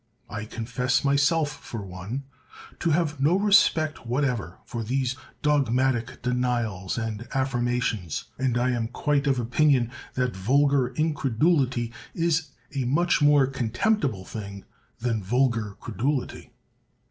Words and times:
I 0.31 0.45
confess 0.45 1.03
myself, 1.05 1.51
for 1.57 1.83
one, 1.83 2.23
to 2.79 2.89
have 2.89 3.21
no 3.21 3.35
respect 3.37 4.07
whatever 4.07 4.57
for 4.65 4.83
these 4.83 5.15
dogmatic 5.43 6.23
denials 6.23 6.97
and 6.97 7.27
affirmations, 7.35 8.23
and 8.39 8.57
I 8.57 8.71
am 8.71 8.87
quite 8.87 9.27
of 9.27 9.37
opinion 9.39 9.91
that 10.15 10.35
vulgar 10.35 10.87
incredulity 10.95 11.93
is 12.15 12.47
a 12.73 12.85
much 12.85 13.21
more 13.21 13.45
contemptible 13.45 14.25
thing 14.25 14.65
than 14.97 15.21
vulgar 15.21 15.77
credulity. 15.79 16.49